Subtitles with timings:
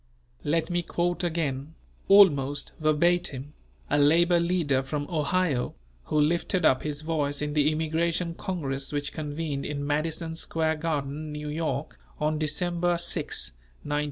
[0.43, 1.75] Let me quote again,
[2.07, 3.53] almost verbatim,
[3.87, 9.13] a labour leader from Ohio, who lifted up his voice in the Immigration Congress which
[9.13, 13.49] convened in Madison Square Garden, New York, on December 6,
[13.83, 13.99] 1905.